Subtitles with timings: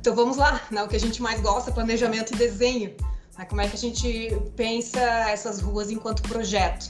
[0.00, 0.82] Então vamos lá, né?
[0.82, 2.96] o que a gente mais gosta, planejamento e desenho.
[3.36, 3.44] Né?
[3.44, 6.88] Como é que a gente pensa essas ruas enquanto projeto?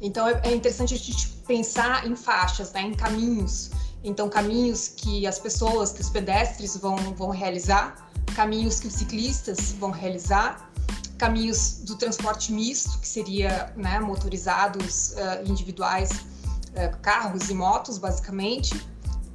[0.00, 2.80] Então é, é interessante a gente pensar em faixas, né?
[2.80, 3.70] em caminhos.
[4.02, 9.72] Então caminhos que as pessoas, que os pedestres vão, vão realizar, caminhos que os ciclistas
[9.72, 10.72] vão realizar,
[11.18, 18.82] caminhos do transporte misto, que seria né, motorizados uh, individuais, uh, carros e motos, basicamente,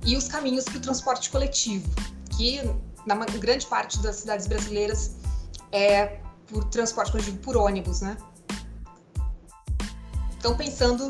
[0.03, 1.87] e os caminhos para o transporte coletivo,
[2.35, 2.62] que
[3.05, 5.16] na grande parte das cidades brasileiras
[5.71, 8.17] é por transporte coletivo por ônibus, né?
[10.38, 11.09] Então, pensando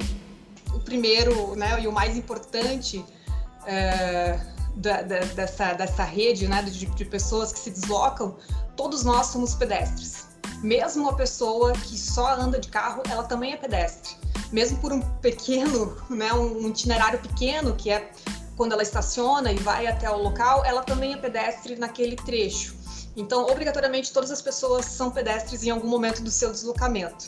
[0.74, 3.06] o primeiro né, e o mais importante
[3.66, 4.40] é,
[4.76, 8.38] da, da, dessa, dessa rede né, de, de pessoas que se deslocam,
[8.76, 10.28] todos nós somos pedestres.
[10.62, 14.16] Mesmo uma pessoa que só anda de carro, ela também é pedestre.
[14.52, 18.12] Mesmo por um pequeno, né, um itinerário pequeno, que é
[18.56, 22.76] quando ela estaciona e vai até o local, ela também é pedestre naquele trecho.
[23.16, 27.26] Então, obrigatoriamente, todas as pessoas são pedestres em algum momento do seu deslocamento.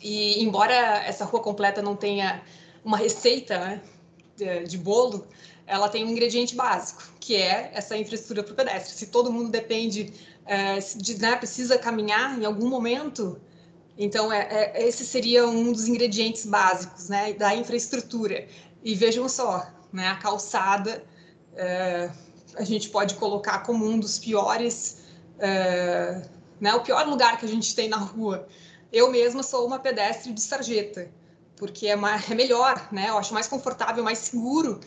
[0.00, 2.42] E embora essa rua completa não tenha
[2.84, 5.26] uma receita né, de, bolo,
[5.66, 8.94] ela tem um ingrediente básico, que é essa infraestrutura para o pedestre.
[8.94, 10.12] Se todo mundo depende,
[10.44, 13.40] é, de, né, precisa caminhar em algum momento,
[13.96, 18.46] então, é, é, esse seria um dos ingredientes básicos né, da infraestrutura.
[18.82, 21.04] E vejam só, né, a calçada
[21.54, 22.10] é,
[22.56, 24.98] a gente pode colocar como um dos piores,
[25.38, 26.22] é,
[26.60, 28.46] né, o pior lugar que a gente tem na rua.
[28.92, 31.08] Eu mesma sou uma pedestre de sarjeta,
[31.56, 34.80] porque é, mais, é melhor, né, eu acho mais confortável, mais seguro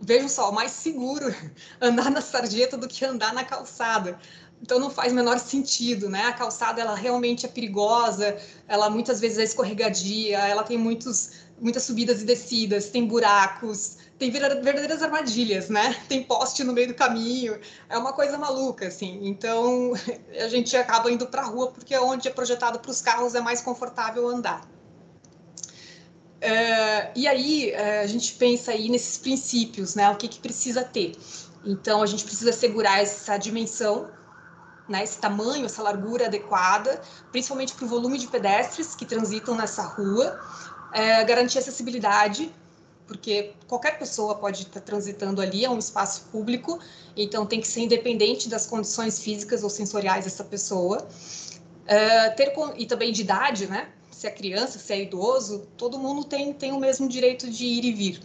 [0.00, 1.34] vejam só, mais seguro
[1.80, 4.18] andar na sarjeta do que andar na calçada.
[4.62, 6.24] Então não faz menor sentido, né?
[6.24, 8.36] A calçada ela realmente é perigosa,
[8.68, 14.30] ela muitas vezes é escorregadia, ela tem muitos, muitas subidas e descidas, tem buracos, tem
[14.30, 15.96] verdadeiras armadilhas, né?
[16.06, 19.18] Tem poste no meio do caminho, é uma coisa maluca, assim.
[19.22, 19.94] Então
[20.38, 23.34] a gente acaba indo para a rua porque é onde é projetado para os carros
[23.34, 24.68] é mais confortável andar.
[26.42, 30.10] Uh, e aí uh, a gente pensa aí nesses princípios, né?
[30.10, 31.16] O que, que precisa ter?
[31.64, 34.10] Então a gente precisa assegurar essa dimensão
[34.90, 39.82] né, esse tamanho, essa largura adequada, principalmente para o volume de pedestres que transitam nessa
[39.82, 40.38] rua,
[40.92, 42.52] é, garantir acessibilidade,
[43.06, 46.80] porque qualquer pessoa pode estar transitando ali, é um espaço público,
[47.16, 51.06] então tem que ser independente das condições físicas ou sensoriais dessa pessoa.
[51.86, 53.88] É, ter e também de idade, né?
[54.10, 57.84] Se é criança, se é idoso, todo mundo tem, tem o mesmo direito de ir
[57.84, 58.20] e vir.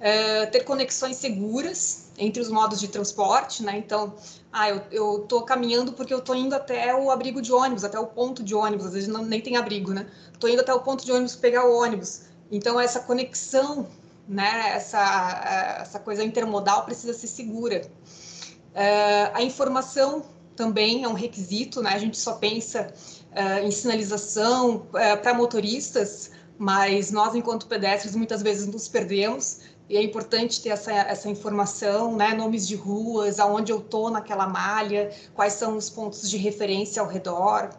[0.00, 3.78] É, ter conexões seguras entre os modos de transporte, né?
[3.78, 4.14] Então,
[4.52, 7.98] ah, eu, eu tô caminhando porque eu tô indo até o abrigo de ônibus, até
[7.98, 10.06] o ponto de ônibus, às vezes não, nem tem abrigo, né?
[10.38, 12.22] Tô indo até o ponto de ônibus pegar o ônibus.
[12.50, 13.86] Então, essa conexão,
[14.28, 14.72] né?
[14.74, 17.82] Essa, essa coisa intermodal precisa ser segura.
[18.74, 20.24] É, a informação
[20.56, 21.90] também é um requisito, né?
[21.90, 22.92] A gente só pensa
[23.32, 29.96] é, em sinalização é, para motoristas, mas nós, enquanto pedestres, muitas vezes nos perdemos e
[29.96, 32.34] é importante ter essa, essa informação, né?
[32.34, 37.08] Nomes de ruas, aonde eu tô naquela malha, quais são os pontos de referência ao
[37.08, 37.70] redor.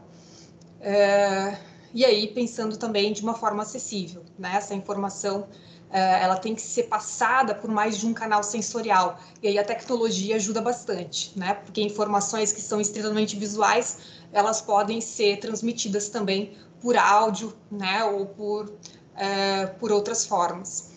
[0.82, 1.56] É,
[1.94, 4.54] e aí, pensando também de uma forma acessível, né?
[4.56, 5.48] Essa informação
[5.92, 9.20] é, ela tem que ser passada por mais de um canal sensorial.
[9.44, 11.54] E aí a tecnologia ajuda bastante, né?
[11.54, 14.00] Porque informações que são extremamente visuais,
[14.34, 18.04] elas podem ser transmitidas também por áudio, né?
[18.04, 18.74] Ou por,
[19.16, 20.89] é, por outras formas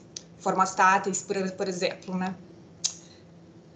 [0.42, 2.34] formas táteis, por, por exemplo, né?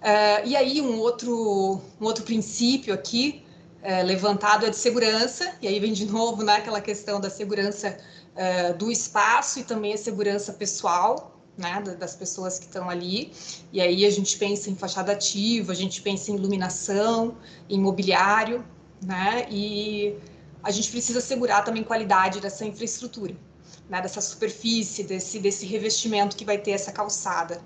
[0.03, 3.43] Uh, e aí um outro, um outro princípio aqui
[3.83, 7.97] uh, levantado é de segurança, e aí vem de novo né, aquela questão da segurança
[8.37, 13.33] uh, do espaço e também a segurança pessoal, né, das pessoas que estão ali.
[13.73, 17.37] E aí a gente pensa em fachada ativa, a gente pensa em iluminação,
[17.69, 18.65] em mobiliário,
[19.05, 20.15] né, e
[20.63, 23.35] a gente precisa assegurar também qualidade dessa infraestrutura
[23.89, 27.61] né, dessa superfície, desse, desse revestimento que vai ter essa calçada.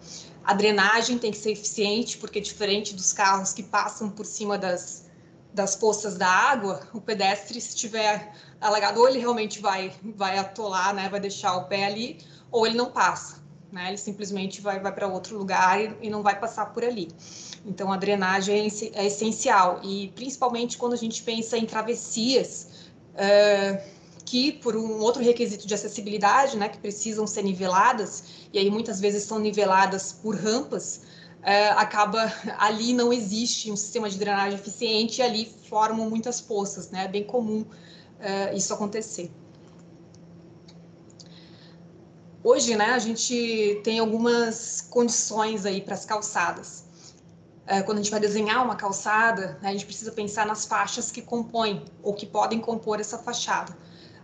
[0.45, 5.07] A drenagem tem que ser eficiente, porque diferente dos carros que passam por cima das,
[5.53, 10.95] das poças da água, o pedestre, se estiver alagado, ou ele realmente vai, vai atolar,
[10.95, 12.19] né, vai deixar o pé ali,
[12.51, 13.41] ou ele não passa.
[13.73, 17.09] Né, ele simplesmente vai, vai para outro lugar e, e, não vai passar por ali.
[17.65, 22.91] Então, a drenagem é, é essencial, e principalmente quando a gente pensa em travessias.
[23.15, 24.00] Uh,
[24.31, 28.23] que por um outro requisito de acessibilidade, né, que precisam ser niveladas,
[28.53, 31.01] e aí muitas vezes são niveladas por rampas,
[31.43, 36.91] é, acaba ali não existe um sistema de drenagem eficiente e ali formam muitas poças,
[36.93, 37.07] né?
[37.07, 37.65] É bem comum
[38.21, 39.33] é, isso acontecer.
[42.45, 46.85] Hoje, né, a gente tem algumas condições aí para as calçadas.
[47.67, 51.11] É, quando a gente vai desenhar uma calçada, né, a gente precisa pensar nas faixas
[51.11, 53.77] que compõem ou que podem compor essa fachada.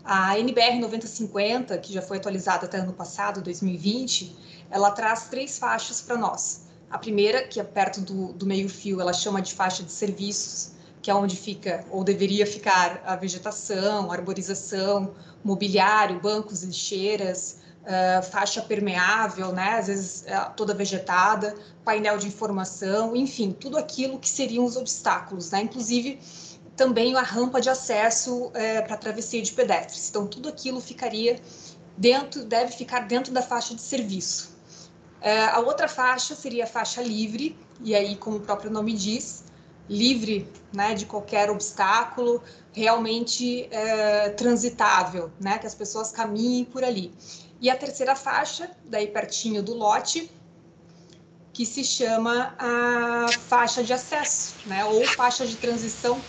[0.09, 4.37] A NBR 9050, que já foi atualizada até ano passado, 2020,
[4.71, 6.69] ela traz três faixas para nós.
[6.89, 10.71] A primeira, que é perto do, do meio-fio, ela chama de faixa de serviços,
[11.03, 15.13] que é onde fica ou deveria ficar a vegetação, arborização,
[15.43, 19.79] mobiliário, bancos, lixeiras, uh, faixa permeável, né?
[19.79, 21.53] às vezes uh, toda vegetada,
[21.85, 25.63] painel de informação, enfim, tudo aquilo que seriam os obstáculos, né?
[25.63, 26.21] inclusive
[26.77, 28.53] também a rampa de acesso uh,
[28.87, 30.09] para travessia de pedestres.
[30.11, 31.41] Então, tudo aquilo ficaria
[31.97, 34.55] dentro, deve ficar dentro da faixa de serviço.
[35.53, 39.45] a outra faixa seria a faixa livre, e aí, como o próprio nome diz,
[39.89, 42.43] livre né, de qualquer obstáculo,
[42.73, 47.15] realmente é, transitável, né, que as pessoas caminhem por ali.
[47.61, 50.31] E a terceira faixa, daí pertinho do lote,
[51.53, 54.85] que se chama a faixa de acesso, né?
[54.85, 56.21] Ou faixa de transição,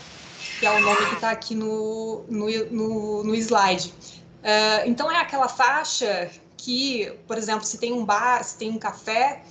[0.59, 3.93] que é o nome que está aqui no, no, no, no slide.
[4.39, 8.79] Uh, então, é aquela faixa que, por exemplo, se tem um bar, se tem um
[8.79, 9.43] café,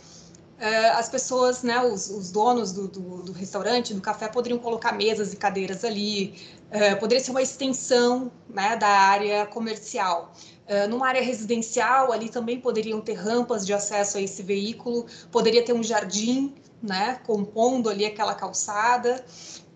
[0.58, 4.92] uh, as pessoas, né, os, os donos do, do, do, restaurante, do café, poderiam colocar
[4.92, 6.34] mesas e cadeiras ali,
[6.70, 10.32] uh, poderia ser uma extensão né, da área comercial.
[10.68, 15.64] Uh, numa área residencial, ali também poderiam ter rampas de acesso a esse veículo, poderia
[15.64, 19.24] ter um jardim, né, compondo ali aquela calçada.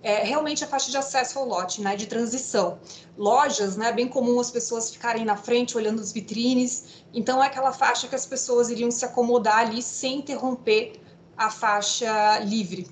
[0.03, 2.79] É realmente a faixa de acesso ao lote, né, de transição.
[3.19, 7.73] Lojas, né, bem comum as pessoas ficarem na frente olhando as vitrines, então é aquela
[7.73, 11.01] faixa que as pessoas iriam se acomodar ali sem interromper
[11.37, 12.89] a faixa livre,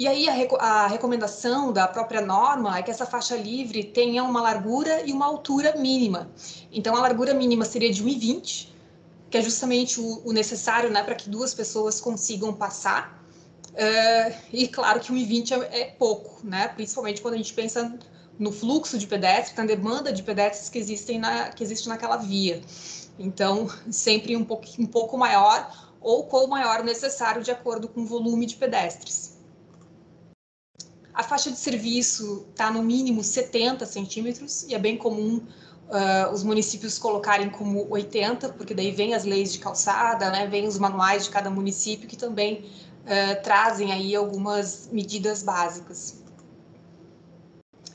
[0.00, 4.40] e aí a, a, recomendação da própria norma é que essa faixa livre tenha uma
[4.40, 6.30] largura e uma altura mínima.
[6.72, 8.68] Então a largura mínima seria de 1,20,
[9.28, 13.19] que é justamente o, o necessário né, para que duas pessoas consigam passar.
[13.70, 16.68] Uh, e claro que 1,20 é, é pouco, né?
[16.68, 17.96] principalmente quando a gente pensa
[18.38, 22.60] no fluxo de pedestres, na demanda de pedestres que, existem na, que existe naquela via.
[23.18, 28.00] Então, sempre um pouco, um pouco maior ou com o maior necessário de acordo com
[28.00, 29.38] o volume de pedestres.
[31.12, 35.36] A faixa de serviço está no mínimo 70 centímetros e é bem comum
[35.90, 40.66] uh, os municípios colocarem como 80, porque daí vem as leis de calçada, né, vem
[40.66, 42.64] os manuais de cada município que também
[43.04, 46.20] uh, trazem aí algumas medidas básicas.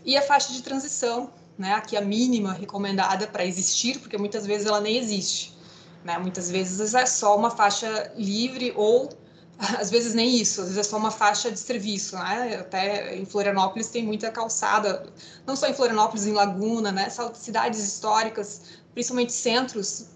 [0.04, 4.68] E a faixa de transição, né, aqui a mínima recomendada para existir, porque muitas vezes
[4.68, 5.58] ela nem existe.
[6.04, 6.18] Né?
[6.18, 9.10] Muitas vezes é só uma faixa livre ou
[9.80, 12.58] às vezes nem isso, às vezes é só uma faixa de serviço, né?
[12.60, 15.06] Até em Florianópolis tem muita calçada,
[15.48, 17.08] não só em Florianópolis, em Laguna, né?
[17.34, 18.62] Cidades históricas,
[18.94, 20.08] principalmente centros,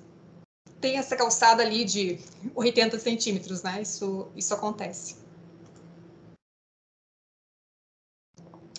[0.79, 2.19] tem essa calçada ali de
[2.55, 3.81] 80 centímetros, né?
[3.81, 5.15] Isso, isso acontece.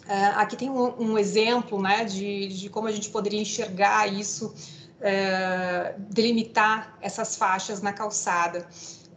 [0.06, 4.52] É, aqui tem um, um, exemplo, né, de, de como a gente poderia enxergar isso,
[5.00, 8.66] é, delimitar essas faixas na calçada.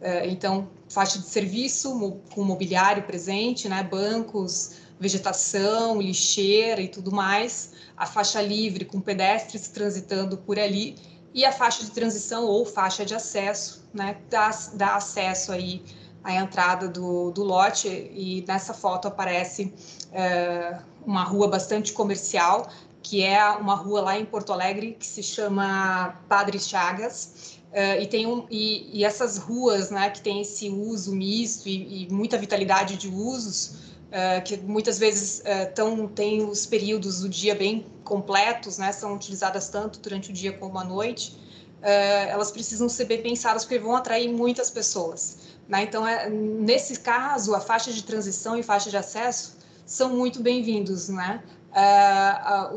[0.00, 7.72] É, então, faixa de serviço com mobiliário presente, né, bancos, vegetação, lixeira e tudo mais,
[7.96, 10.96] a faixa livre com pedestres transitando por ali
[11.34, 15.82] e a faixa de transição ou faixa de acesso, né, dá, dá acesso aí
[16.22, 17.88] à entrada do, do lote.
[17.88, 19.74] E nessa foto aparece
[20.12, 22.68] é, uma rua bastante comercial,
[23.02, 28.06] que é uma rua lá em Porto Alegre que se chama Padre Chagas, Uh, e,
[28.06, 32.38] tem um, e, e, essas ruas né, que tem esse uso misto e, e muita
[32.38, 37.86] vitalidade de usos, uh, que muitas vezes uh, tão, têm os períodos do dia bem
[38.04, 41.42] completos, né, são utilizadas tanto durante o dia como à noite,
[41.86, 45.40] elas precisam ser bem pensadas porque vão atrair muitas pessoas.
[45.68, 45.82] Né?
[45.82, 51.10] Então, é, nesse caso, a faixa de transição e faixa de acesso são muito bem-vindos.
[51.10, 51.42] Né?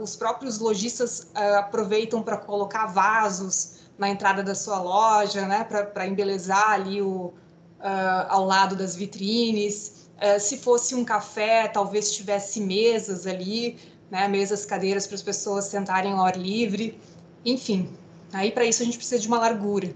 [0.01, 6.71] os próprios lojistas aproveitam para colocar vasos, na entrada da sua loja, né, para embelezar
[6.71, 7.33] ali o,
[7.79, 10.06] uh, ao lado das vitrines.
[10.17, 13.77] Uh, se fosse um café, talvez tivesse mesas ali,
[14.09, 16.99] né, mesas, cadeiras para as pessoas sentarem ao ar livre.
[17.45, 17.95] Enfim,
[18.33, 19.93] aí para isso a gente precisa de uma largura.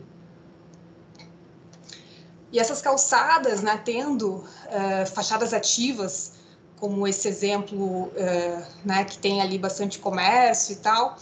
[2.51, 6.33] E essas calçadas, né, tendo uh, fachadas ativas,
[6.79, 11.17] como esse exemplo, uh, né, que tem ali bastante comércio e tal,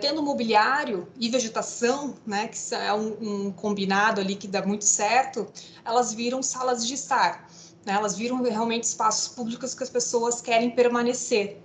[0.00, 5.46] tendo mobiliário e vegetação, né, que é um, um, combinado ali que dá muito certo,
[5.84, 7.48] elas viram salas de estar,
[7.88, 11.58] né, elas viram realmente espaços públicos que as pessoas querem permanecer.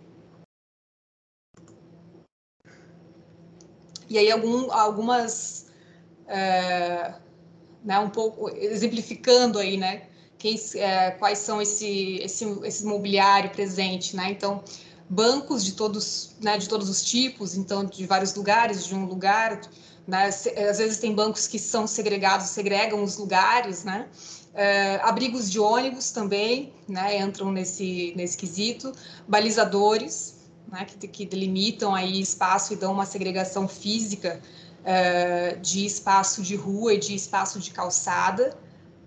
[4.10, 5.66] E aí algum, algumas,
[6.26, 7.16] é,
[7.84, 14.16] né, um pouco exemplificando aí, né, quem, é, quais são esse, esse, esse mobiliário presente,
[14.16, 14.32] né?
[14.32, 14.64] Então,
[15.10, 19.60] bancos de todos, né, de todos os tipos, então de vários lugares, de um lugar,
[20.08, 20.28] né?
[20.28, 24.08] Às vezes tem bancos que são segregados, segregam os lugares, né?
[24.54, 27.20] É, abrigos de ônibus também, né?
[27.20, 28.92] Entram nesse nesse quesito,
[29.28, 30.36] balizadores,
[30.72, 30.86] né?
[30.86, 34.40] Que, que delimitam aí espaço e dão uma segregação física
[34.84, 38.56] é, de espaço de rua e de espaço de calçada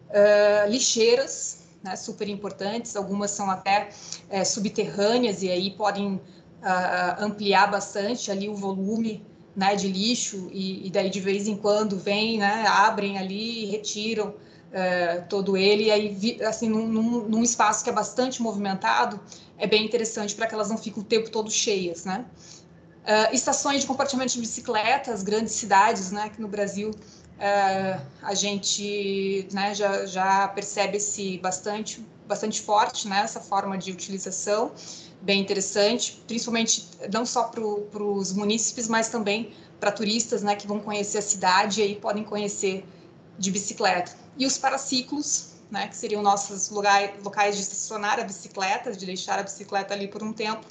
[0.09, 3.91] uh, lixeiras, né, super importantes, algumas são até
[4.29, 6.21] é, subterrâneas e aí podem
[7.21, 9.25] ampliar bastante ali o volume
[9.55, 13.67] né, de lixo e, e, daí de vez em quando vem, né, abrem ali e
[13.67, 14.35] retiram
[14.73, 19.21] uh, todo ele e aí assim num, num, num, espaço que é bastante movimentado
[19.59, 22.25] é bem interessante para que elas não fiquem o tempo todo cheias, né?
[23.05, 26.91] Uh, estações de compartilhamento de bicicletas, grandes cidades, né, que no Brasil
[27.37, 34.73] Uh, a gente né, já, já percebe esse bastante, bastante forte né, forma de utilização,
[35.21, 40.81] bem interessante, principalmente não só para os munícipes, mas também para turistas né, que vão
[40.81, 42.87] conhecer a cidade e aí podem conhecer
[43.39, 44.13] de bicicleta.
[44.39, 49.39] E os paraciclos, né, que seriam nossos lugares, locais de estacionar a bicicleta, de deixar
[49.39, 50.67] a bicicleta ali por um tempo,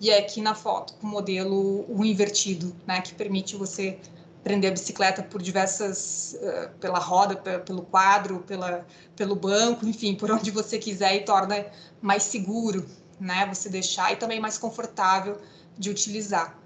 [0.00, 3.98] e é aqui na foto com o modelo o invertido, né, que permite você
[4.46, 8.86] prender a bicicleta por diversas, uh, pela roda, pelo quadro, pela,
[9.16, 11.66] pelo banco, enfim, por onde você quiser e torna
[12.00, 12.86] mais seguro,
[13.18, 13.44] né?
[13.46, 15.40] Você deixar e também mais confortável
[15.76, 16.56] de utilizar.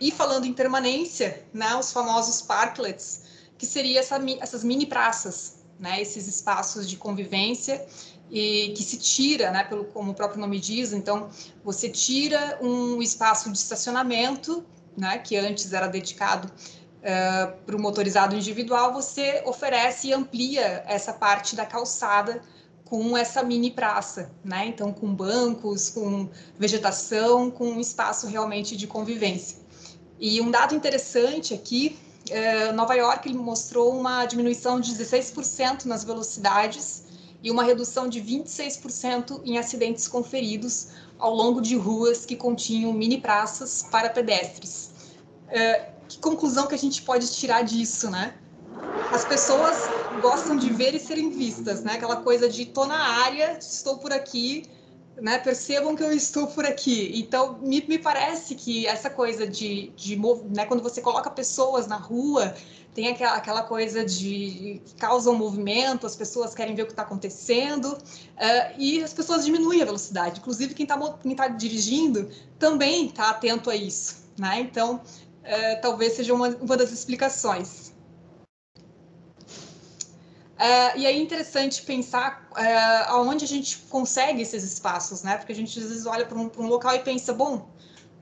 [0.00, 3.24] E falando em permanência, né, os famosos parklets,
[3.58, 7.84] que seria essa, essas mini praças, né, esses espaços de convivência
[8.30, 11.28] e que se tira, né, pelo como o próprio nome diz, então
[11.62, 14.64] você tira um espaço de estacionamento
[14.96, 21.12] né, que antes era dedicado uh, para o motorizado individual, você oferece e amplia essa
[21.12, 22.42] parte da calçada
[22.84, 24.66] com essa mini praça, né?
[24.66, 29.58] Então, com bancos, com vegetação, com um espaço realmente de convivência.
[30.20, 31.98] E um dado interessante aqui,
[32.72, 37.04] Nova York ele mostrou uma diminuição de 16% nas velocidades
[37.42, 40.88] e uma redução de 26% em acidentes conferidos
[41.18, 44.90] ao longo de ruas que continham mini praças para pedestres.
[45.48, 48.34] É, que conclusão que a gente pode tirar disso, né?
[49.12, 49.76] As pessoas
[50.20, 51.94] gostam de ver e serem vistas, né?
[51.94, 54.64] Aquela coisa de tô na área, estou por aqui,
[55.20, 55.38] né?
[55.38, 57.12] Percebam que eu estou por aqui.
[57.14, 60.16] Então, me, me parece que essa coisa de, de
[60.50, 60.66] né?
[60.66, 62.54] quando você coloca pessoas na rua,
[62.94, 66.92] tem aquela, aquela coisa de que causa um movimento, as pessoas querem ver o que
[66.92, 70.40] está acontecendo, uh, e as pessoas diminuem a velocidade.
[70.40, 74.24] Inclusive, quem está quem tá dirigindo também está atento a isso.
[74.38, 74.60] Né?
[74.60, 77.83] Então, uh, talvez seja uma, uma das explicações.
[80.64, 85.36] Uh, e é interessante pensar uh, aonde a gente consegue esses espaços, né?
[85.36, 87.68] Porque a gente às vezes olha para um, um, local e pensa, bom,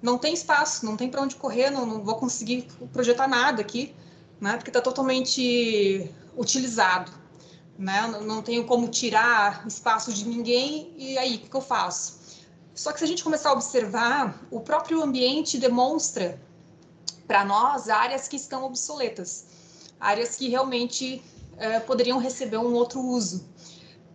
[0.03, 3.95] não tem espaço, não tem para onde correr, não, não, vou conseguir projetar nada aqui
[4.43, 4.57] né?
[4.57, 7.13] Porque está totalmente utilizado,
[7.79, 8.09] né?
[8.09, 12.21] Não, não tenho como tirar espaço de ninguém e aí o que, que eu faço?
[12.75, 16.43] Só que se a gente começar a observar, o próprio ambiente demonstra
[17.25, 19.47] para nós áreas que estão obsoletas,
[20.01, 21.23] áreas que realmente
[21.55, 23.49] uh, poderiam receber um outro uso.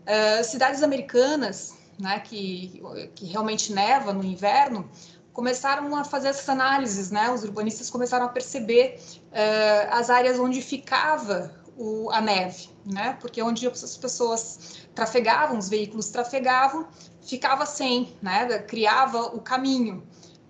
[0.04, 2.82] Uh, cidades americanas, né, que,
[3.16, 4.90] que realmente neva no inverno,
[5.38, 7.30] começaram a fazer essas análises, né?
[7.30, 13.16] Os urbanistas começaram a perceber uh, as áreas onde ficava o, a neve, né?
[13.22, 16.88] Porque onde as pessoas trafegavam, os veículos trafegavam,
[17.22, 18.60] ficava sem, né?
[18.60, 20.04] Criava o caminho.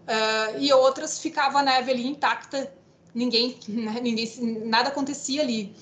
[0.07, 2.73] Uh, e outras ficava a neve ali intacta,
[3.13, 3.99] ninguém, né?
[4.01, 4.31] ninguém
[4.65, 5.75] nada acontecia ali.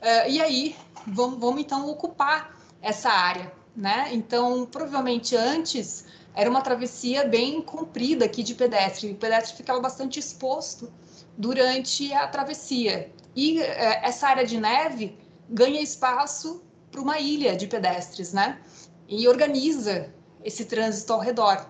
[0.00, 0.76] Uh, e aí,
[1.06, 4.10] vamos, vamos então ocupar essa área, né?
[4.12, 9.10] Então, provavelmente antes era uma travessia bem comprida aqui de pedestre.
[9.10, 10.92] O pedestre ficava bastante exposto
[11.36, 13.12] durante a travessia.
[13.34, 18.60] E é, essa área de neve ganha espaço para uma ilha de pedestres, né?
[19.08, 20.12] E organiza
[20.44, 21.68] esse trânsito ao redor.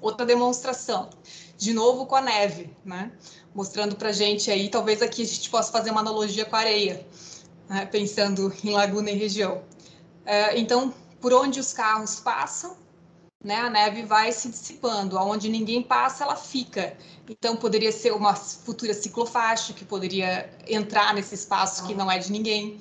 [0.00, 1.10] Outra demonstração,
[1.56, 3.12] de novo com a neve, né?
[3.54, 7.06] Mostrando para gente aí, talvez aqui a gente possa fazer uma analogia com a areia,
[7.68, 7.86] né?
[7.86, 9.62] pensando em laguna e região.
[10.24, 12.76] É, então, por onde os carros passam,
[13.42, 15.18] né, a neve vai se dissipando.
[15.18, 16.96] Aonde ninguém passa, ela fica.
[17.28, 22.30] Então, poderia ser uma futura ciclofaixa que poderia entrar nesse espaço que não é de
[22.30, 22.78] ninguém.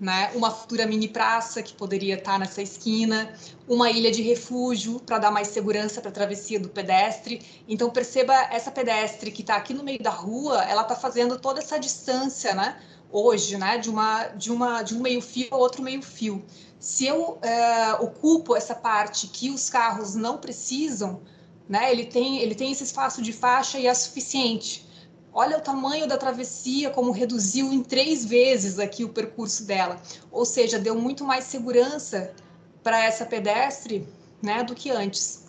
[0.00, 0.30] Né?
[0.34, 3.34] Uma futura mini praça que poderia estar nessa esquina,
[3.68, 7.42] uma ilha de refúgio para dar mais segurança para a travessia do pedestre.
[7.68, 11.60] Então perceba essa pedestre que está aqui no meio da rua, ela está fazendo toda
[11.60, 12.80] essa distância, né?
[13.12, 13.76] Hoje, né?
[13.76, 16.42] De uma de uma de um meio fio a outro meio fio.
[16.78, 21.20] Se eu é, ocupo essa parte que os carros não precisam,
[21.68, 21.92] né?
[21.92, 24.88] Ele tem ele tem esse espaço de faixa e é suficiente.
[25.32, 30.00] Olha o tamanho da travessia, como reduziu em três vezes aqui o percurso dela.
[30.30, 32.34] Ou seja, deu muito mais segurança
[32.82, 34.08] para essa pedestre
[34.42, 35.44] né, do que antes.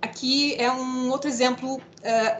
[0.00, 1.80] Aqui é um outro exemplo uh,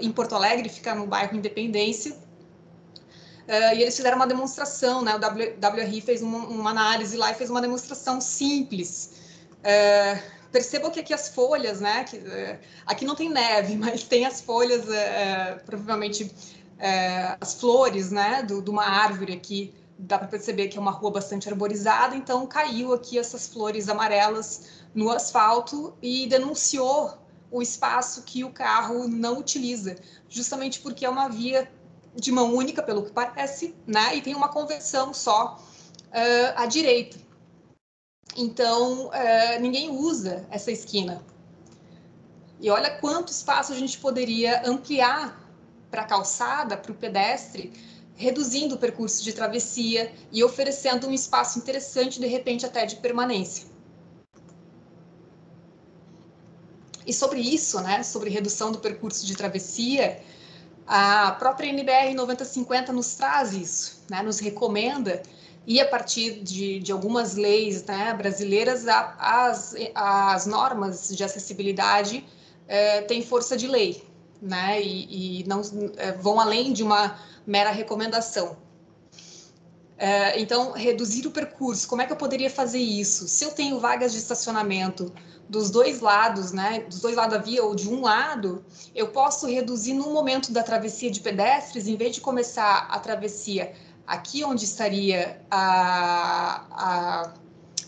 [0.00, 2.12] em Porto Alegre, fica no bairro Independência.
[2.12, 5.12] Uh, e eles fizeram uma demonstração, né?
[5.14, 9.12] O WRI fez uma, uma, análise lá e fez uma demonstração simples.
[9.60, 12.04] Uh, Percebam que aqui as folhas, né?
[12.04, 16.30] Que, é, aqui não tem neve, mas tem as folhas, é, provavelmente
[16.78, 18.42] é, as flores, né?
[18.42, 19.74] Do, de uma árvore aqui.
[19.98, 24.82] Dá para perceber que é uma rua bastante arborizada, então caiu aqui essas flores amarelas
[24.94, 27.18] no asfalto e denunciou
[27.52, 29.96] o espaço que o carro não utiliza,
[30.28, 31.70] justamente porque é uma via
[32.14, 34.16] de mão única, pelo que parece, né?
[34.16, 35.58] E tem uma conversão só
[36.08, 37.18] uh, à direita.
[38.36, 41.22] Então, é, ninguém usa essa esquina.
[42.60, 45.38] E olha quanto espaço a gente poderia ampliar
[45.90, 47.72] para a calçada, para o pedestre,
[48.14, 53.66] reduzindo o percurso de travessia e oferecendo um espaço interessante, de repente até de permanência.
[57.04, 60.22] E sobre isso, né, sobre redução do percurso de travessia,
[60.86, 65.22] a própria NBR 9050 nos traz isso, né, nos recomenda
[65.66, 72.24] e a partir de, de algumas leis né, brasileiras, a, as, as normas de acessibilidade
[72.66, 74.02] é, têm força de lei,
[74.40, 75.62] né, e, e não
[75.96, 77.16] é, vão além de uma
[77.46, 78.56] mera recomendação.
[79.96, 83.28] É, então, reduzir o percurso, como é que eu poderia fazer isso?
[83.28, 85.12] Se eu tenho vagas de estacionamento
[85.48, 88.64] dos dois lados, né, dos dois lados da via ou de um lado,
[88.96, 93.72] eu posso reduzir no momento da travessia de pedestres, em vez de começar a travessia
[94.12, 97.32] aqui onde estaria a, a,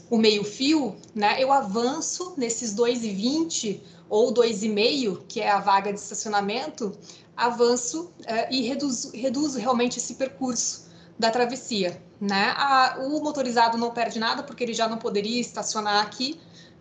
[0.08, 6.96] o meio-fio, né, eu avanço nesses 2,20 ou 2,5, que é a vaga de estacionamento,
[7.36, 10.86] avanço uh, e reduzo, reduzo realmente esse percurso
[11.18, 12.00] da travessia.
[12.18, 12.54] Né?
[12.56, 16.40] A, o motorizado não perde nada, porque ele já não poderia estacionar aqui,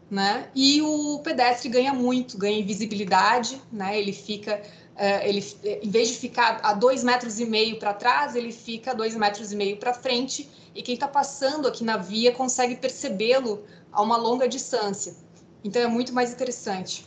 [0.09, 0.47] né?
[0.55, 3.99] e o pedestre ganha muito, ganha visibilidade, né?
[3.99, 4.61] ele fica
[5.23, 5.43] ele,
[5.81, 9.15] em vez de ficar a dois metros e meio para trás, ele fica a dois
[9.15, 14.01] metros e meio para frente, e quem está passando aqui na via consegue percebê-lo a
[14.01, 15.15] uma longa distância.
[15.63, 17.05] Então é muito mais interessante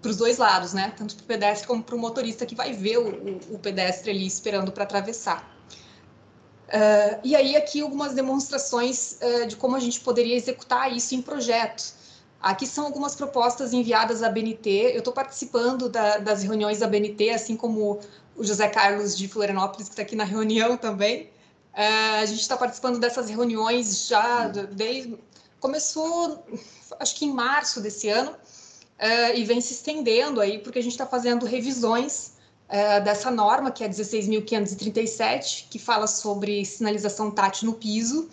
[0.00, 0.92] para os dois lados, né?
[0.96, 4.10] Tanto para o pedestre como para o motorista que vai ver o, o, o pedestre
[4.10, 5.50] ali esperando para atravessar.
[6.68, 11.22] Uh, e aí aqui algumas demonstrações uh, de como a gente poderia executar isso em
[11.22, 11.94] projetos.
[12.44, 14.92] Aqui são algumas propostas enviadas à BNT.
[14.92, 17.98] Eu estou participando da, das reuniões da BNT, assim como
[18.36, 21.22] o José Carlos de Florianópolis, que está aqui na reunião também.
[21.72, 25.18] Uh, a gente está participando dessas reuniões já desde.
[25.58, 26.44] Começou,
[27.00, 30.92] acho que em março desse ano, uh, e vem se estendendo aí, porque a gente
[30.92, 32.34] está fazendo revisões
[32.68, 38.28] uh, dessa norma, que é 16.537, que fala sobre sinalização tátil no piso.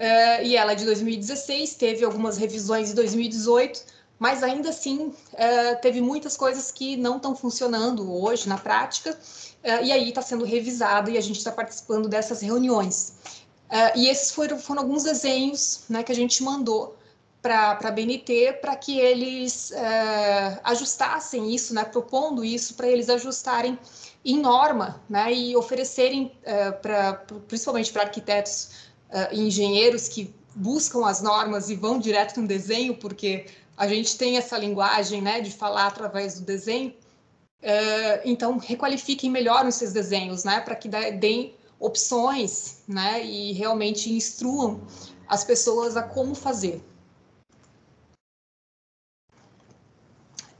[0.00, 3.84] Uh, e ela é de 2016, teve algumas revisões em 2018,
[4.18, 9.84] mas ainda assim uh, teve muitas coisas que não estão funcionando hoje na prática, uh,
[9.84, 13.12] e aí está sendo revisada e a gente está participando dessas reuniões.
[13.94, 16.96] e esses foram, foram, alguns desenhos né, que a gente mandou
[17.42, 19.72] para a BNT para que eles
[20.64, 23.78] ajustassem isso, né, propondo isso para eles ajustarem
[24.24, 26.32] em norma né, e oferecerem,
[26.82, 27.14] pra,
[27.46, 33.46] principalmente para arquitetos uh, engenheiros que buscam as normas e vão direto no desenho, porque
[33.76, 36.90] a gente tem essa linguagem né, de falar através do desenho.
[37.62, 44.12] Uh, então, requalifiquem melhor os seus desenhos, né, para que deem opções né, e realmente
[44.12, 44.82] instruam
[45.26, 46.82] as pessoas a como fazer.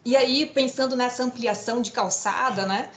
[0.05, 2.91] E aí, pensando nessa ampliação de calçada, né,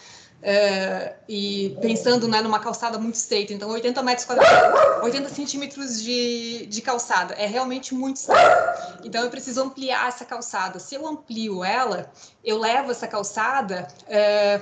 [0.45, 6.65] é, e pensando né, numa calçada muito estreita, então 80 metros quadrados, 80 centímetros de,
[6.65, 8.99] de calçada, é realmente muito estreito.
[9.05, 10.79] Então eu preciso ampliar essa calçada.
[10.79, 12.11] Se eu amplio ela,
[12.43, 14.59] eu levo essa calçada é,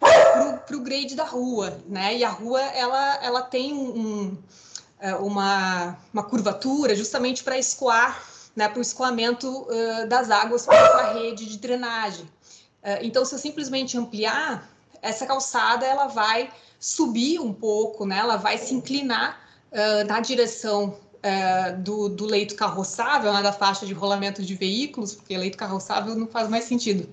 [0.00, 2.16] para o grade da rua, né?
[2.16, 4.36] E a rua ela, ela tem um,
[4.98, 8.20] é, uma, uma curvatura justamente para escoar,
[8.56, 12.24] né, para o escoamento uh, das águas para a rede de drenagem.
[12.82, 14.68] Uh, então, se eu simplesmente ampliar,
[15.02, 18.18] essa calçada ela vai subir um pouco, né?
[18.18, 19.40] Ela vai se inclinar
[19.72, 23.42] uh, na direção uh, do, do, leito carroçável, né?
[23.42, 27.08] da faixa de rolamento de veículos, porque leito carroçável não faz mais sentido.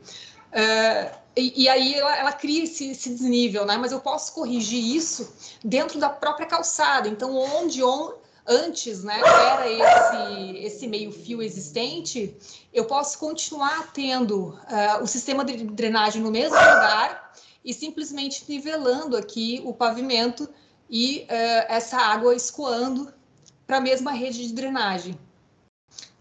[0.52, 3.78] Uh, e, e, aí ela, ela cria esse, esse, desnível, né?
[3.78, 5.32] Mas eu posso corrigir isso
[5.64, 7.08] dentro da própria calçada.
[7.08, 8.14] Então, onde on,
[8.48, 12.36] antes, né, era esse, esse meio fio existente,
[12.74, 17.32] eu posso continuar tendo uh, o sistema de drenagem no mesmo lugar
[17.64, 20.50] e simplesmente nivelando aqui o pavimento
[20.90, 23.14] e uh, essa água escoando
[23.68, 25.20] para a mesma rede de drenagem.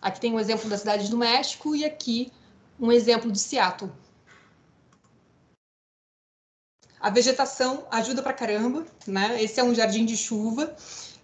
[0.01, 2.33] Aqui tem um exemplo da cidade do México e aqui
[2.79, 3.90] um exemplo de Seattle.
[7.01, 9.42] A vegetação ajuda para caramba, né?
[9.42, 10.74] Esse é um jardim de chuva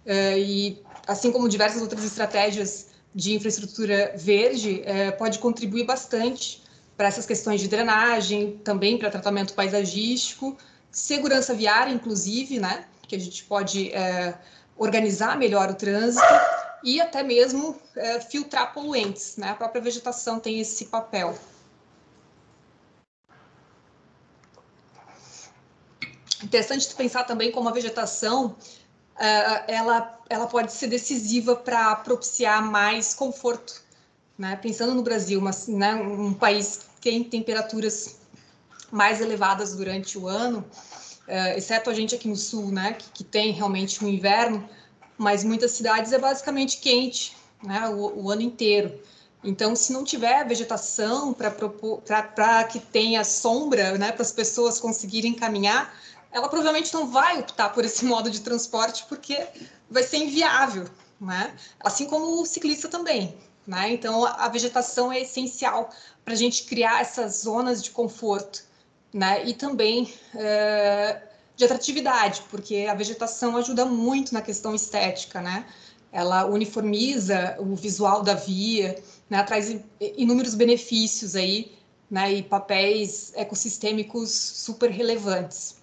[0.05, 6.64] uh, e, assim como diversas outras estratégias de infraestrutura verde, uh, pode contribuir bastante
[6.97, 10.57] para essas questões de drenagem, também para tratamento paisagístico,
[10.91, 12.85] segurança viária, inclusive, né?
[13.07, 14.37] Que a gente pode uh,
[14.77, 16.23] organizar melhor o trânsito
[16.83, 17.75] e até mesmo
[18.29, 19.49] filtrar poluentes, né?
[19.49, 21.37] A própria vegetação tem esse papel.
[26.43, 28.55] Interessante pensar também como a vegetação
[29.15, 33.84] uh, ela, ela pode ser decisiva para propiciar mais conforto.
[34.37, 34.55] Né?
[34.57, 38.17] Pensando no Brasil, mas, né, um país que tem temperaturas
[38.91, 40.59] mais elevadas durante o ano,
[41.27, 44.67] uh, exceto a gente aqui no sul, né, que, que, tem realmente um inverno,
[45.17, 48.99] mas muitas cidades é basicamente quente né, o, o ano inteiro.
[49.43, 55.93] Então, se não tiver vegetação para que tenha sombra, né, para as pessoas conseguirem caminhar,
[56.31, 59.47] ela provavelmente não vai optar por esse modo de transporte porque
[59.89, 60.85] vai ser inviável,
[61.21, 61.55] né?
[61.79, 63.93] Assim como o ciclista também, né?
[63.93, 65.89] Então a vegetação é essencial
[66.23, 68.63] para a gente criar essas zonas de conforto,
[69.13, 69.45] né?
[69.45, 71.21] E também é,
[71.55, 75.65] de atratividade, porque a vegetação ajuda muito na questão estética, né?
[76.11, 79.43] Ela uniformiza o visual da via, né?
[79.43, 81.71] traz inúmeros benefícios aí,
[82.09, 82.33] né?
[82.33, 85.75] E papéis ecossistêmicos super relevantes.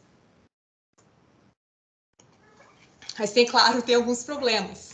[3.19, 4.92] Mas tem, claro, tem alguns problemas.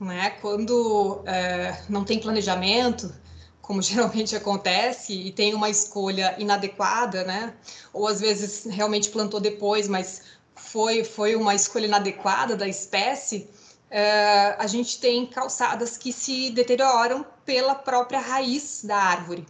[0.00, 0.30] Né?
[0.40, 3.14] Quando é, não tem planejamento,
[3.60, 7.54] como geralmente acontece, e tem uma escolha inadequada, né?
[7.92, 10.22] ou às vezes realmente plantou depois, mas
[10.54, 13.48] foi, foi uma escolha inadequada da espécie,
[13.90, 19.46] é, a gente tem calçadas que se deterioram pela própria raiz da árvore.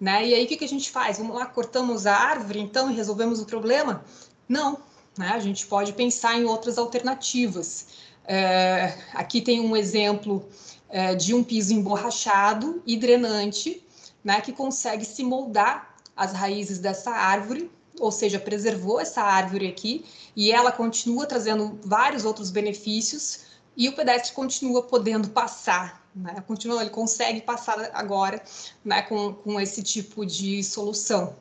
[0.00, 0.26] Né?
[0.26, 1.18] E aí o que, que a gente faz?
[1.18, 4.04] Vamos lá, cortamos a árvore então e resolvemos o problema?
[4.48, 4.78] Não,
[5.16, 5.30] né?
[5.32, 7.86] A gente pode pensar em outras alternativas.
[8.26, 10.48] É, aqui tem um exemplo
[10.88, 13.82] é, de um piso emborrachado e drenante,
[14.24, 20.04] né, que consegue se moldar as raízes dessa árvore, ou seja, preservou essa árvore aqui
[20.34, 23.40] e ela continua trazendo vários outros benefícios
[23.76, 26.42] e o pedestre continua podendo passar, né?
[26.46, 28.42] Continua, ele consegue passar agora,
[28.84, 31.36] né, com, com esse tipo de solução.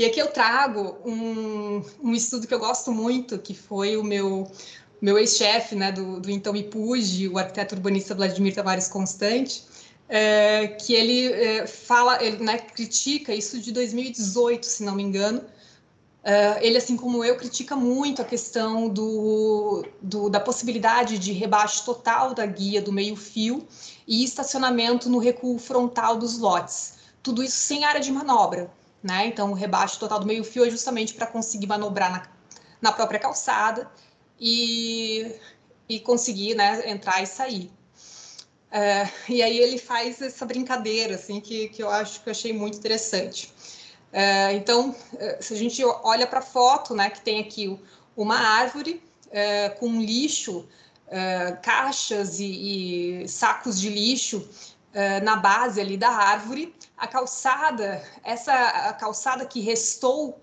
[0.00, 4.50] E aqui eu trago um, um estudo que eu gosto muito, que foi o meu
[4.98, 9.62] meu ex-chefe né, do, do então IPUG, o arquiteto urbanista Vladimir Tavares Constante,
[10.08, 15.44] é, que ele é, fala, ele né, critica isso de 2018, se não me engano.
[16.24, 21.84] É, ele, assim como eu, critica muito a questão do, do, da possibilidade de rebaixo
[21.84, 23.68] total da guia do meio-fio
[24.08, 26.94] e estacionamento no recuo frontal dos lotes.
[27.22, 29.26] Tudo isso sem área de manobra né?
[29.26, 32.22] Então, o rebaixo total do meio-fio é justamente para conseguir manobrar na,
[32.80, 33.90] na própria calçada
[34.38, 35.34] e,
[35.88, 37.70] e conseguir né, entrar e sair.
[38.70, 42.52] É, e aí ele faz essa brincadeira, assim, que, que eu acho que eu achei
[42.52, 43.52] muito interessante.
[44.12, 47.78] É, então, é, se a gente olha para a foto, né, que tem aqui
[48.16, 50.68] uma árvore é, com lixo,
[51.08, 54.48] é, caixas e, e, sacos de lixo
[54.92, 60.38] é, na base ali da árvore, a calçada, essa calçada que restou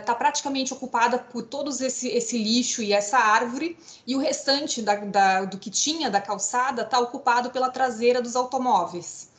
[0.00, 4.80] está uh, praticamente ocupada por todos esse, esse lixo e essa árvore, e o restante
[4.80, 9.30] da, da, do que tinha da calçada está ocupado pela traseira dos automóveis.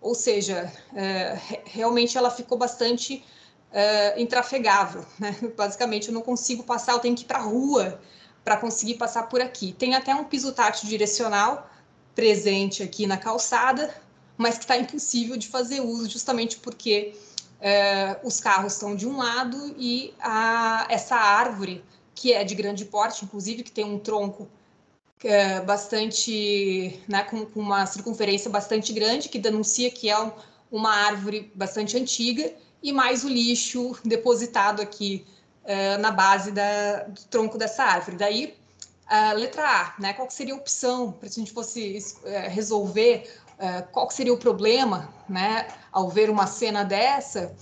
[0.00, 3.24] Ou seja, uh, realmente ela ficou bastante
[3.72, 5.04] uh, intrafegável.
[5.18, 5.36] Né?
[5.56, 8.00] Basicamente, eu não consigo passar, eu tenho que ir para a rua
[8.44, 9.72] para conseguir passar por aqui.
[9.72, 11.68] Tem até um piso direcional
[12.14, 13.92] presente aqui na calçada,
[14.36, 17.14] mas que está impossível de fazer uso justamente porque
[17.60, 22.84] é, os carros estão de um lado e a, essa árvore, que é de grande
[22.84, 24.48] porte, inclusive que tem um tronco
[25.22, 30.30] é, bastante, né, com, com, uma circunferência bastante grande, que denuncia que é um,
[30.70, 35.24] uma árvore bastante antiga e mais o lixo depositado aqui
[35.64, 38.18] uh, na base da, do tronco dessa árvore.
[38.18, 38.54] Daí,
[39.10, 40.12] uh, letra A, né?
[40.12, 41.96] Qual seria a opção para se a gente fosse
[43.58, 45.68] resolver qual seria o problema, né?
[45.92, 47.54] Ao ver uma cena dessa,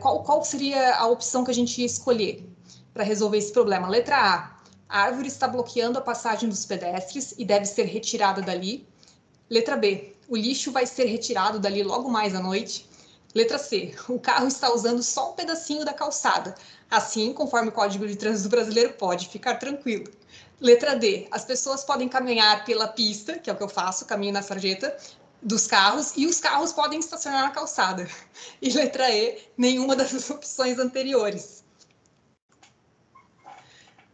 [0.00, 2.48] qual, qual seria a opção que a gente ia escolher
[2.92, 3.88] para resolver esse problema?
[3.88, 4.54] Letra A,
[4.88, 8.86] a árvore está bloqueando a passagem dos pedestres e deve ser retirada dali.
[9.50, 12.88] Letra B, o lixo vai ser retirado dali logo mais à noite.
[13.34, 13.94] Letra C.
[14.08, 16.54] O carro está usando só um pedacinho da calçada.
[16.88, 20.04] Assim, conforme o Código de Trânsito Brasileiro, pode ficar tranquilo.
[20.64, 21.28] Letra D.
[21.30, 24.96] As pessoas podem caminhar pela pista, que é o que eu faço, caminho na sarjeta,
[25.42, 28.08] dos carros, e os carros podem estacionar na calçada.
[28.62, 29.42] E letra E.
[29.58, 31.62] Nenhuma das opções anteriores.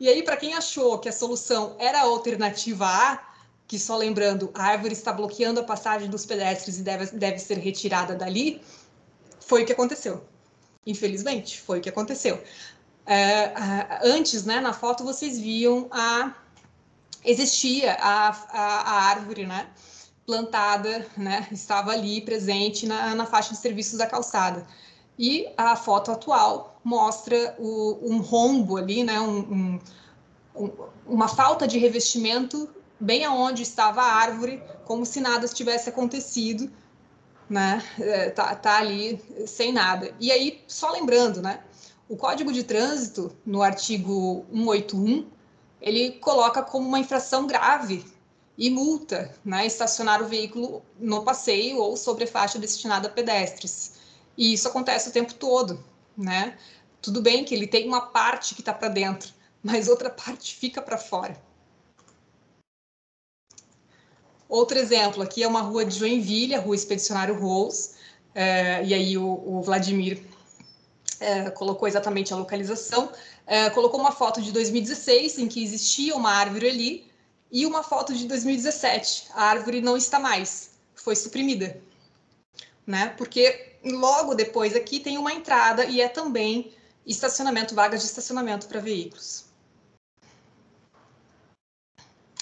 [0.00, 3.22] E aí, para quem achou que a solução era a alternativa A,
[3.68, 7.58] que só lembrando, a árvore está bloqueando a passagem dos pedestres e deve, deve ser
[7.58, 8.60] retirada dali,
[9.38, 10.24] foi o que aconteceu.
[10.84, 12.42] Infelizmente, foi o que aconteceu.
[13.06, 13.52] É,
[14.04, 16.34] antes, né, na foto, vocês viam a
[17.24, 19.68] existia a, a, a, árvore, né,
[20.24, 24.66] plantada, né, estava ali presente na, na faixa de serviços da calçada.
[25.18, 29.78] E a foto atual mostra o, um rombo ali, né, um,
[30.56, 30.70] um,
[31.06, 36.70] uma falta de revestimento bem aonde estava a árvore, como se nada tivesse acontecido,
[37.48, 37.82] né?
[37.98, 40.14] É, tá, tá ali sem nada.
[40.20, 41.60] E aí, só lembrando, né?
[42.10, 45.30] O Código de Trânsito, no artigo 181,
[45.80, 48.04] ele coloca como uma infração grave
[48.58, 49.64] e multa, né?
[49.64, 53.92] Estacionar o veículo no passeio ou sobre faixa destinada a pedestres.
[54.36, 55.84] E isso acontece o tempo todo,
[56.18, 56.58] né?
[57.00, 60.82] Tudo bem que ele tem uma parte que está para dentro, mas outra parte fica
[60.82, 61.40] para fora.
[64.48, 67.94] Outro exemplo, aqui é uma rua de Joinville, a rua Expedicionário Rose,
[68.34, 70.20] é, e aí o, o Vladimir
[71.20, 73.12] é, colocou exatamente a localização,
[73.46, 77.10] é, colocou uma foto de 2016, em que existia uma árvore ali,
[77.52, 79.28] e uma foto de 2017.
[79.34, 81.80] A árvore não está mais, foi suprimida.
[82.86, 83.14] Né?
[83.16, 86.72] Porque logo depois aqui tem uma entrada e é também
[87.06, 89.50] estacionamento, vagas de estacionamento para veículos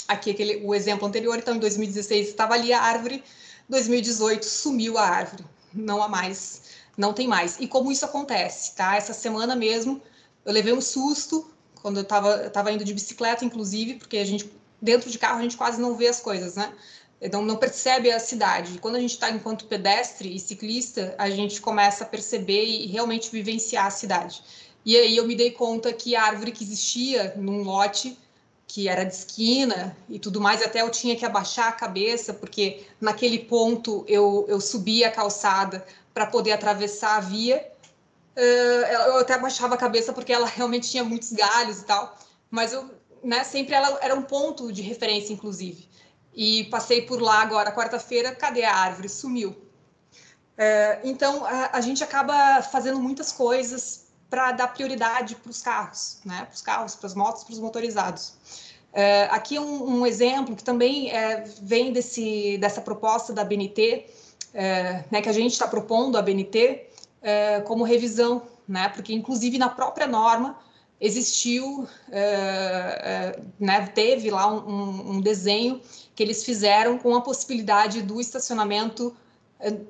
[0.09, 3.23] aqui aquele, o exemplo anterior, então em 2016 estava ali a árvore,
[3.69, 6.63] 2018 sumiu a árvore, não há mais,
[6.99, 7.57] não tem mais.
[7.61, 8.97] E como isso acontece, tá?
[8.97, 10.03] Essa semana mesmo
[10.45, 11.49] eu levei um susto
[11.81, 14.51] quando eu estava tava indo de bicicleta, inclusive, porque a gente
[14.83, 16.73] dentro de carro a gente quase não vê as coisas, né?
[17.21, 18.75] Então não percebe a cidade.
[18.75, 22.87] E quando a gente está enquanto pedestre e ciclista, a gente começa a perceber e
[22.87, 24.43] realmente vivenciar a cidade.
[24.85, 28.19] E aí eu me dei conta que a árvore que existia num lote
[28.67, 32.85] que era de esquina e tudo mais, até eu tinha que abaixar a cabeça, porque
[33.01, 35.85] naquele ponto eu, eu subia a calçada
[36.19, 37.65] para poder atravessar a via.
[38.37, 42.19] Uh, eu até abaixava a cabeça porque ela realmente tinha muitos galhos e tal,
[42.51, 42.91] mas eu,
[43.23, 45.89] né, sempre ela era um ponto de referência, inclusive.
[46.35, 49.09] E passei por lá agora, quarta-feira, cadê a árvore?
[49.09, 49.51] Sumiu.
[49.51, 56.47] Uh, então, a, gente acaba fazendo muitas coisas para dar prioridade para os carros, né?
[56.47, 58.33] Para os carros, para as motos, para os motorizados.
[58.93, 64.07] É, aqui é um, um, exemplo que também é, vem desse, dessa proposta da BNT,
[64.55, 66.87] é, né, que a gente está propondo a BNT
[67.23, 68.89] é, como revisão, né?
[68.89, 70.59] Porque inclusive na própria norma
[71.01, 75.81] existiu, é, é, né, teve lá um, um, desenho
[76.15, 79.17] que eles fizeram com a possibilidade do estacionamento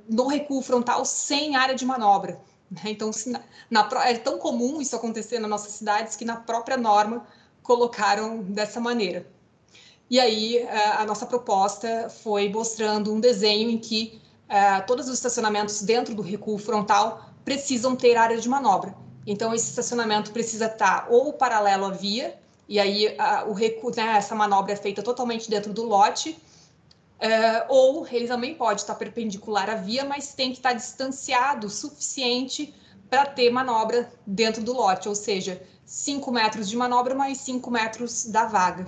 [0.09, 2.38] no recuo frontal sem área de manobra.
[2.71, 2.83] Né?
[2.87, 3.40] Então, na,
[3.71, 7.27] na, é tão comum isso acontecer nas nossas cidades que na própria norma
[7.62, 9.27] colocaram dessa maneira.
[10.11, 10.66] E aí,
[10.97, 16.22] a nossa proposta foi mostrando um desenho em que uh, todos os estacionamentos dentro do
[16.22, 18.94] recuo frontal precisam ter área de manobra.
[19.26, 24.16] Então, esse estacionamento precisa estar ou paralelo à via, e aí uh, o recuo, né,
[24.16, 26.37] essa manobra é feita totalmente dentro do lote,
[27.18, 31.70] Uh, ou ele também pode estar perpendicular à via, mas tem que estar distanciado o
[31.70, 32.72] suficiente
[33.11, 38.26] para ter manobra dentro do lote, ou seja, 5 metros de manobra mais 5 metros
[38.26, 38.87] da vaga.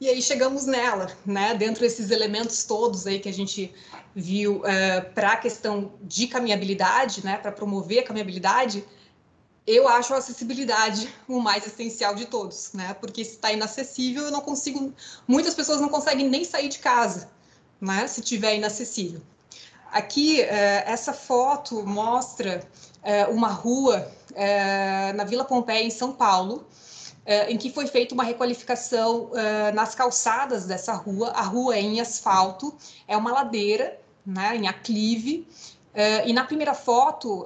[0.00, 1.54] E aí chegamos nela, né?
[1.54, 3.72] Dentro desses elementos todos aí que a gente
[4.14, 7.36] viu eh, para a questão de caminhabilidade, né?
[7.36, 8.82] Para promover a caminhabilidade,
[9.66, 12.94] eu acho a acessibilidade o mais essencial de todos, né?
[12.94, 14.92] Porque se está inacessível, eu não consigo.
[15.28, 17.30] Muitas pessoas não conseguem nem sair de casa,
[17.78, 18.06] né?
[18.06, 19.20] Se tiver inacessível.
[19.92, 20.46] Aqui, uh,
[20.86, 22.66] essa foto mostra
[23.02, 26.66] é, uma rua é, na Vila Pompeia, em São Paulo,
[27.48, 29.30] em que foi feita uma requalificação
[29.74, 31.30] nas calçadas dessa rua.
[31.30, 32.74] A rua é em asfalto,
[33.06, 35.46] é uma ladeira, né, em aclive,
[35.92, 37.44] Uh, e na primeira foto,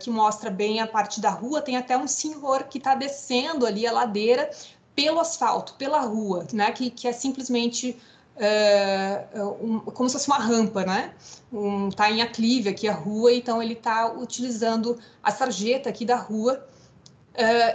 [0.00, 3.86] que mostra bem a parte da rua, tem até um senhor que está descendo ali
[3.86, 4.50] a ladeira
[4.94, 6.70] pelo asfalto, pela rua, né?
[6.72, 7.96] Que, que é simplesmente
[8.36, 11.14] uh, um, como se fosse uma rampa, né?
[11.52, 16.16] Um, tá em aclive aqui a rua, então ele está utilizando a sarjeta aqui da
[16.16, 16.66] rua.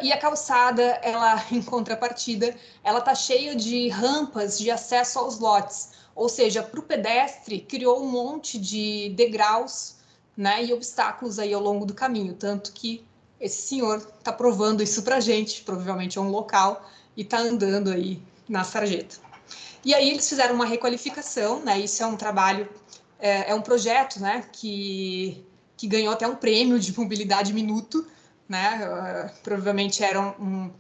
[0.01, 5.91] E a calçada, ela, em contrapartida, ela tá cheia de rampas de acesso aos lotes.
[6.15, 9.95] Ou seja, para o pedestre, criou um monte de degraus
[10.35, 13.05] né, e obstáculos aí ao longo do caminho, tanto que
[13.39, 17.91] esse senhor está provando isso para a gente, provavelmente é um local, e está andando
[17.91, 19.17] aí na sarjeta.
[19.83, 22.67] E aí eles fizeram uma requalificação, né, isso é um trabalho,
[23.19, 25.45] é, é um projeto, né, que,
[25.77, 28.05] que ganhou até um prêmio de mobilidade minuto,
[28.47, 30.71] né, uh, provavelmente era um, um,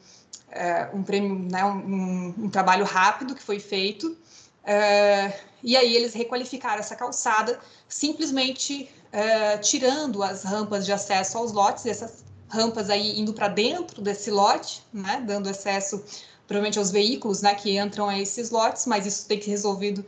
[0.51, 6.13] é, um prêmio, né, um, um, trabalho rápido que foi feito, uh, e aí eles
[6.13, 13.19] requalificaram essa calçada simplesmente uh, tirando as rampas de acesso aos lotes, essas rampas aí
[13.19, 16.03] indo para dentro desse lote, né, dando acesso
[16.47, 20.05] provavelmente aos veículos, né, que entram a esses lotes, mas isso tem que ser resolvido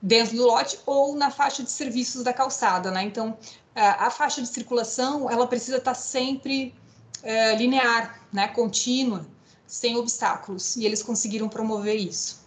[0.00, 3.02] dentro do lote ou na faixa de serviços da calçada, né?
[3.02, 3.36] Então,
[3.74, 6.74] a faixa de circulação ela precisa estar tá sempre
[7.22, 9.26] uh, linear, né, contínua,
[9.66, 10.76] sem obstáculos.
[10.76, 12.40] E eles conseguiram promover isso.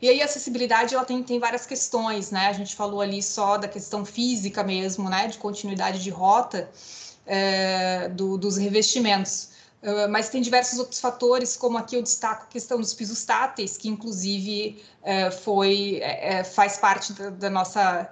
[0.00, 2.48] E aí a acessibilidade ela tem, tem várias questões, né?
[2.48, 5.28] A gente falou ali só da questão física mesmo, né?
[5.28, 6.68] De continuidade de rota
[7.24, 9.50] é, do, dos revestimentos.
[9.80, 13.76] Uh, mas tem diversos outros fatores, como aqui eu destaco a questão dos pisos táteis,
[13.76, 18.08] que inclusive uh, foi, uh, faz parte da, da nossa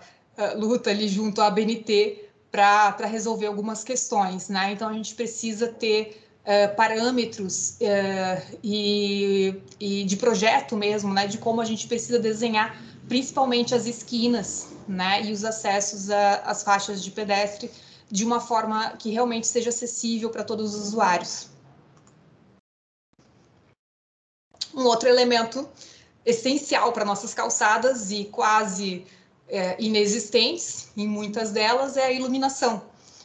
[0.54, 4.72] luta ali junto à BNT para resolver algumas questões, né?
[4.72, 11.38] Então a gente precisa ter uh, parâmetros uh, e, e, de projeto mesmo, né, de
[11.38, 12.76] como a gente precisa desenhar
[13.08, 17.70] principalmente as esquinas, né, e os acessos às faixas de pedestre
[18.10, 21.48] de uma forma que realmente seja acessível para todos os usuários.
[24.74, 25.68] Um outro elemento
[26.24, 29.04] essencial para nossas calçadas e quase
[29.50, 32.82] é, inexistentes em muitas delas é a iluminação.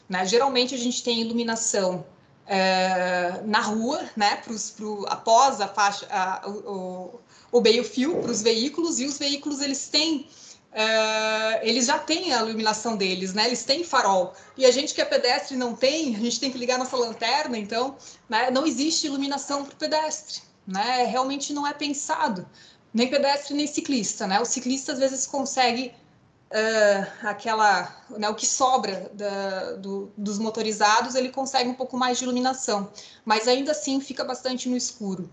[0.09, 0.25] Né?
[0.25, 2.05] Geralmente a gente tem iluminação
[2.47, 7.19] é, na rua, né, pros, pro, após a faixa, a, o,
[7.51, 10.27] o meio-fio para os veículos, e os veículos eles têm
[10.75, 13.45] Uh, eles já têm a iluminação deles, né?
[13.45, 14.33] Eles têm farol.
[14.57, 17.57] E a gente que é pedestre não tem, a gente tem que ligar nossa lanterna,
[17.57, 17.95] então
[18.27, 21.05] né, não existe iluminação para o pedestre, né?
[21.05, 22.45] Realmente não é pensado,
[22.93, 24.37] nem pedestre nem ciclista, né?
[24.41, 25.93] O ciclista às vezes consegue
[26.51, 32.17] uh, aquela, né, o que sobra da, do, dos motorizados, ele consegue um pouco mais
[32.17, 32.89] de iluminação,
[33.23, 35.29] mas ainda assim fica bastante no escuro.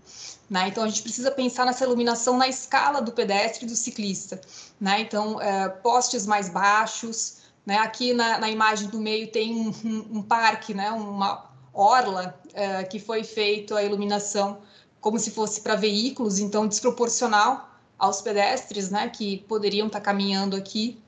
[0.49, 0.67] Né?
[0.67, 4.39] Então a gente precisa pensar nessa iluminação na escala do pedestre e do ciclista.
[4.79, 5.01] Né?
[5.01, 7.77] Então, uh, postes mais baixos, né?
[7.77, 10.91] aqui na, na, imagem do meio tem um, um, um parque, né?
[10.91, 14.61] uma orla uh, que foi feito a iluminação
[15.03, 21.02] como se fosse para veículos, então desproporcional aos pedestres, né, que poderiam estar caminhando aqui.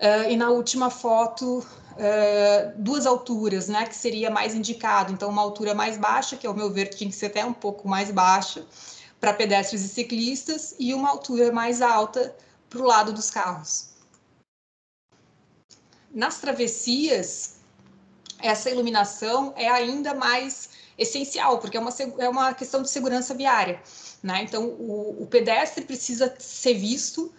[0.00, 5.12] Uh, e na última foto, uh, duas alturas, né, que seria mais indicado.
[5.12, 7.88] Então, uma altura mais baixa, que ao meu ver tinha que ser até um pouco
[7.88, 8.66] mais baixa,
[9.20, 12.34] para pedestres e ciclistas, e uma altura mais alta
[12.68, 13.90] para o lado dos carros.
[16.12, 17.56] Nas travessias,
[18.40, 23.80] essa iluminação é ainda mais essencial, porque é uma, é uma questão de segurança viária.
[24.22, 24.42] Né?
[24.42, 27.32] Então, o, o pedestre precisa ser visto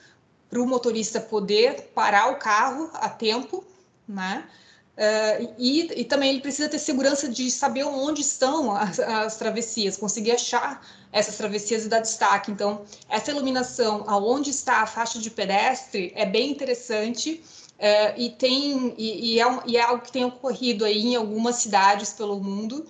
[0.49, 3.63] para o motorista poder parar o carro a tempo,
[4.07, 4.47] né?
[4.95, 9.97] Uh, e, e, também ele precisa ter segurança de saber onde estão as, as, travessias,
[9.97, 10.81] conseguir achar
[11.11, 12.49] essas travessias e dar destaque.
[12.49, 18.95] Então, essa iluminação aonde está a faixa de pedestre é bem interessante uh, e tem
[18.97, 22.41] e, e, é um, e, é algo que tem ocorrido aí em algumas cidades pelo
[22.41, 22.87] mundo.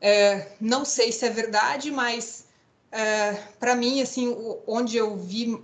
[0.00, 2.50] Uh, não sei se é verdade, mas
[3.58, 4.36] para mim, assim,
[4.66, 5.58] onde eu vi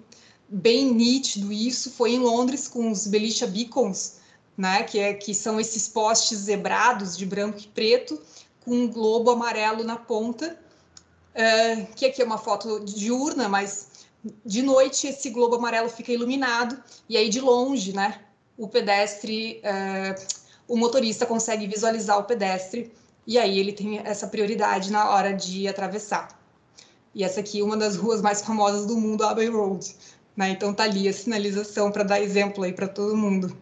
[0.49, 4.17] bem nítido isso foi em Londres com os Belisha Beacons,
[4.57, 8.21] né, que, é, que são esses postes zebrados de branco e preto
[8.65, 10.59] com um globo amarelo na ponta,
[11.35, 13.89] uh, que aqui é uma foto diurna, mas
[14.45, 18.21] de noite esse globo amarelo fica iluminado e aí de longe, né,
[18.57, 22.93] o pedestre, uh, o motorista consegue visualizar o pedestre
[23.27, 26.37] e aí ele tem essa prioridade na hora de atravessar.
[27.15, 29.95] E essa aqui é uma das ruas mais famosas do mundo, Abbey Road.
[30.39, 30.51] Né?
[30.51, 33.59] Então tá ali a sinalização para dar exemplo aí para todo mundo.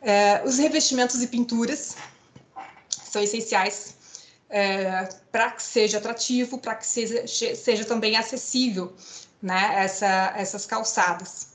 [0.00, 1.94] É, os revestimentos e pinturas.
[2.88, 3.94] são essenciais
[4.50, 8.92] é, para que seja atrativo, para que seja, seja também acessível
[9.40, 11.52] né, essa, essas calçadas.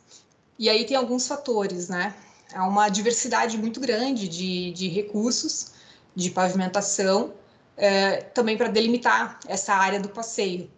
[0.57, 2.15] E aí tem alguns fatores, né?
[2.53, 5.73] Há uma diversidade muito grande de, de recursos
[6.15, 7.33] de pavimentação,
[7.75, 10.71] é, também para delimitar essa área do passeio.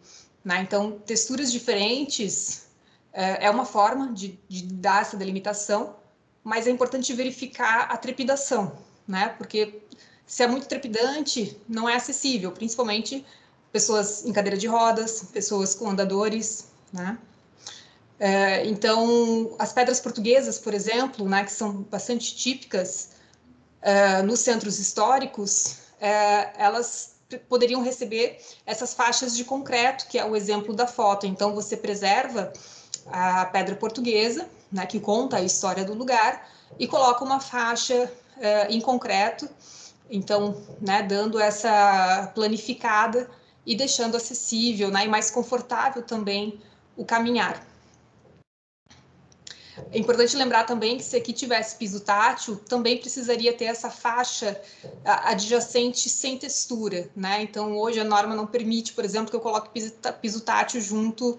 [0.43, 0.61] Né?
[0.61, 2.68] Então, texturas diferentes
[3.13, 5.95] é, é uma forma de, de, dar essa delimitação,
[6.43, 9.29] mas é importante verificar a trepidação, né?
[9.37, 9.81] porque
[10.25, 13.25] se é muito trepidante, não é acessível, principalmente
[13.71, 17.17] pessoas em cadeira de rodas, pessoas com andadores, né?
[18.19, 23.11] É, então, as pedras portuguesas, por exemplo, né, que são bastante típicas
[23.81, 27.15] é, nos centros históricos, é, elas
[27.47, 31.25] poderiam receber essas faixas de concreto, que é o exemplo da foto.
[31.25, 32.51] Então, você preserva
[33.11, 38.67] a pedra portuguesa, né, que conta a história do lugar, e coloca uma faixa é,
[38.71, 39.49] em concreto,
[40.09, 43.29] então, né, dando essa planificada
[43.65, 46.59] e deixando acessível né, e mais confortável também
[46.95, 47.65] o caminhar.
[49.91, 54.59] É importante lembrar também que se aqui tivesse piso tátil, também precisaria ter essa faixa
[55.05, 57.41] adjacente sem textura, né?
[57.41, 59.69] Então, hoje a norma não permite, por exemplo, que eu coloque
[60.21, 61.37] piso tátil junto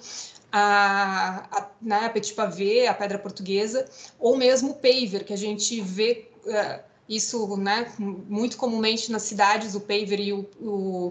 [0.52, 3.88] a, a, né, a petit pavé, a pedra portuguesa,
[4.18, 9.74] ou mesmo o paver, que a gente vê uh, isso né, muito comumente nas cidades,
[9.74, 11.10] o paver e o, o,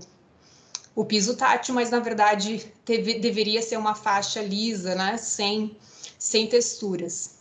[0.95, 5.77] o piso tátil, mas na verdade teve, deveria ser uma faixa lisa, né, sem
[6.17, 7.39] sem texturas.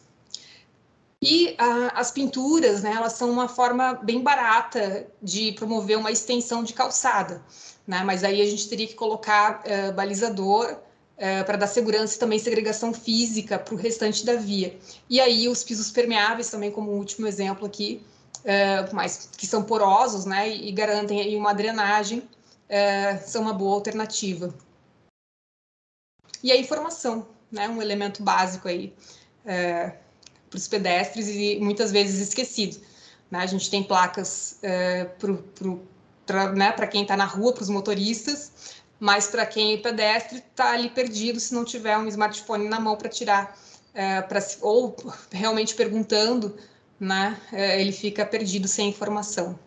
[1.21, 1.57] E
[1.95, 7.43] as pinturas, né, elas são uma forma bem barata de promover uma extensão de calçada,
[7.85, 10.79] né, mas aí a gente teria que colocar uh, balizador
[11.19, 14.79] uh, para dar segurança e também segregação física para o restante da via.
[15.11, 18.03] E aí os pisos permeáveis também, como último exemplo aqui,
[18.39, 22.23] uh, mas que são porosos, né, e, garantem aí uma drenagem,
[23.25, 24.55] são uma boa alternativa.
[26.43, 28.93] E a informação, né, um elemento básico aí
[29.45, 29.95] é,
[30.49, 32.79] para os pedestres e muitas vezes esquecido.
[33.31, 33.41] Né?
[33.41, 35.05] A gente tem placas é,
[36.27, 40.73] para né, quem está na rua, para os motoristas, mas para quem é pedestre está
[40.73, 43.57] ali perdido se não tiver um smartphone na mão para tirar,
[43.95, 44.97] é, pra, ou
[45.31, 46.57] realmente perguntando,
[46.99, 49.59] né, é, ele fica perdido sem informação.